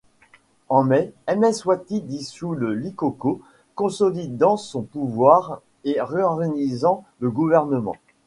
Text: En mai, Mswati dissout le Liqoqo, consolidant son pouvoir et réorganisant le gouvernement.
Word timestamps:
En 0.67 0.83
mai, 0.83 1.13
Mswati 1.29 2.01
dissout 2.01 2.55
le 2.55 2.73
Liqoqo, 2.73 3.39
consolidant 3.75 4.57
son 4.57 4.81
pouvoir 4.81 5.61
et 5.83 6.01
réorganisant 6.01 7.03
le 7.19 7.29
gouvernement. 7.29 7.93